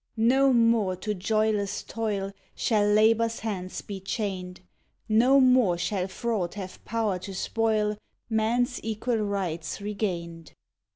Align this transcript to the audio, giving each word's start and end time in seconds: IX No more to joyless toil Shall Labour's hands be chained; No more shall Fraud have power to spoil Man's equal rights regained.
IX 0.13 0.17
No 0.17 0.51
more 0.53 0.95
to 0.95 1.13
joyless 1.13 1.83
toil 1.83 2.31
Shall 2.55 2.87
Labour's 2.87 3.41
hands 3.41 3.83
be 3.83 3.99
chained; 3.99 4.61
No 5.07 5.39
more 5.39 5.77
shall 5.77 6.07
Fraud 6.07 6.55
have 6.55 6.83
power 6.85 7.19
to 7.19 7.35
spoil 7.35 7.99
Man's 8.27 8.79
equal 8.83 9.19
rights 9.19 9.79
regained. 9.79 10.53